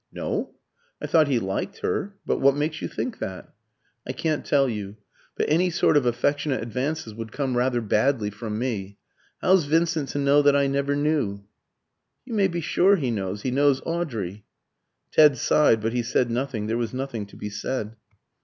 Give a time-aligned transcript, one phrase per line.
[0.11, 0.55] "No.
[0.99, 3.53] I thought he liked her, but what makes you think that?"
[4.03, 4.97] "I can't tell you.
[5.37, 8.97] But any sort of affectionate advances would come rather badly from me.
[9.43, 11.43] How's Vincent to know that I never knew?"
[12.25, 13.43] "You may be sure he knows.
[13.43, 14.43] He knows Audrey."
[15.11, 17.95] Ted sighed, but he said nothing; there was nothing to be said.